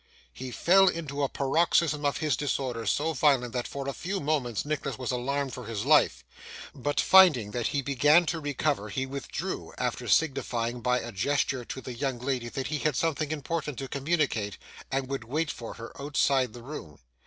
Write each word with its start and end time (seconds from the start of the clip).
He 0.33 0.49
fell 0.49 0.87
into 0.87 1.21
a 1.21 1.29
paroxysm 1.29 2.05
of 2.05 2.17
his 2.17 2.35
disorder, 2.35 2.87
so 2.87 3.13
violent 3.13 3.53
that 3.53 3.67
for 3.67 3.87
a 3.87 3.93
few 3.93 4.19
moments 4.19 4.65
Nicholas 4.65 4.97
was 4.97 5.11
alarmed 5.11 5.53
for 5.53 5.65
his 5.67 5.85
life; 5.85 6.25
but 6.73 6.99
finding 6.99 7.51
that 7.51 7.67
he 7.67 7.83
began 7.83 8.25
to 8.25 8.39
recover, 8.39 8.89
he 8.89 9.05
withdrew, 9.05 9.73
after 9.77 10.07
signifying 10.07 10.81
by 10.81 10.99
a 11.01 11.11
gesture 11.11 11.63
to 11.65 11.81
the 11.81 11.93
young 11.93 12.17
lady 12.17 12.49
that 12.49 12.69
he 12.69 12.79
had 12.79 12.95
something 12.95 13.29
important 13.31 13.77
to 13.77 13.87
communicate, 13.87 14.57
and 14.91 15.07
would 15.07 15.23
wait 15.23 15.51
for 15.51 15.75
her 15.75 15.91
outside 16.01 16.53
the 16.53 16.63
room. 16.63 16.97